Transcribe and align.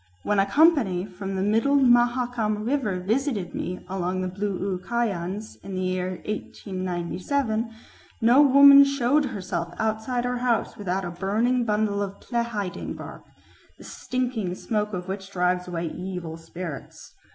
When 0.23 0.39
a 0.39 0.47
company 0.47 1.05
from 1.05 1.35
the 1.35 1.43
middle 1.43 1.75
Mahakam 1.75 2.65
River 2.65 2.99
visited 2.99 3.53
me 3.53 3.85
among 3.87 4.21
the 4.21 4.27
Blu 4.27 4.57
u 4.71 4.79
Kayans 4.83 5.63
in 5.63 5.75
the 5.75 5.81
year 5.83 6.13
1897, 6.25 7.71
no 8.19 8.41
woman 8.41 8.83
showed 8.83 9.25
herself 9.25 9.75
outside 9.77 10.25
her 10.25 10.39
house 10.39 10.75
without 10.75 11.05
a 11.05 11.11
burning 11.11 11.65
bundle 11.65 12.01
of 12.01 12.19
plehiding 12.19 12.95
bark, 12.97 13.25
the 13.77 13.83
stinking 13.83 14.55
smoke 14.55 14.91
of 14.91 15.07
which 15.07 15.29
drives 15.31 15.67
away 15.67 15.85
evil 15.89 16.35
spirits." 16.35 17.13